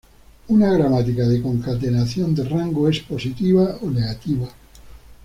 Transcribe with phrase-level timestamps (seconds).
[0.47, 4.47] Una Gramática de Concatenación de Rango es positiva o negativa.